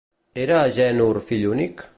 [0.45, 1.89] Era Agènor fill únic?